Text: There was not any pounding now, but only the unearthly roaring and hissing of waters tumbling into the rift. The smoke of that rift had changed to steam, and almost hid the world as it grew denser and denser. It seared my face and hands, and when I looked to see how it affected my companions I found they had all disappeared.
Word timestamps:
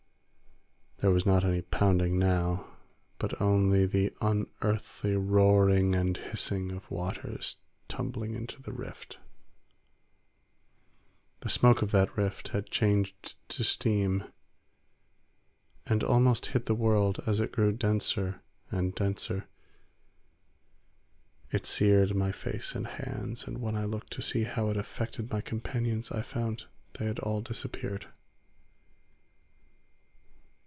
There 0.97 1.09
was 1.09 1.25
not 1.25 1.43
any 1.43 1.63
pounding 1.63 2.19
now, 2.19 2.77
but 3.17 3.41
only 3.41 3.87
the 3.87 4.13
unearthly 4.21 5.15
roaring 5.15 5.95
and 5.95 6.15
hissing 6.15 6.71
of 6.71 6.91
waters 6.91 7.57
tumbling 7.87 8.35
into 8.35 8.61
the 8.61 8.71
rift. 8.71 9.17
The 11.39 11.49
smoke 11.49 11.81
of 11.81 11.89
that 11.89 12.15
rift 12.15 12.49
had 12.49 12.67
changed 12.69 13.33
to 13.49 13.63
steam, 13.63 14.25
and 15.87 16.03
almost 16.03 16.45
hid 16.53 16.67
the 16.67 16.75
world 16.75 17.19
as 17.25 17.39
it 17.39 17.51
grew 17.51 17.71
denser 17.71 18.43
and 18.69 18.93
denser. 18.93 19.47
It 21.49 21.65
seared 21.65 22.13
my 22.13 22.31
face 22.31 22.75
and 22.75 22.85
hands, 22.85 23.47
and 23.47 23.59
when 23.59 23.75
I 23.75 23.85
looked 23.85 24.13
to 24.13 24.21
see 24.21 24.43
how 24.43 24.69
it 24.69 24.77
affected 24.77 25.31
my 25.31 25.41
companions 25.41 26.11
I 26.11 26.21
found 26.21 26.67
they 26.99 27.07
had 27.07 27.17
all 27.17 27.41
disappeared. 27.41 28.05